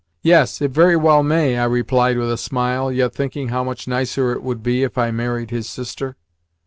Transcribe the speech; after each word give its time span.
"Yes, 0.23 0.63
it 0.63 0.71
very 0.71 0.95
well 0.95 1.21
may" 1.21 1.59
I 1.59 1.65
replied 1.65 2.17
with 2.17 2.31
a 2.31 2.35
smile, 2.35 2.91
yet 2.91 3.13
thinking 3.13 3.49
how 3.49 3.63
much 3.63 3.87
nicer 3.87 4.31
it 4.31 4.41
would 4.41 4.63
be 4.63 4.81
if 4.81 4.97
I 4.97 5.11
married 5.11 5.51
his 5.51 5.69
sister. 5.69 6.15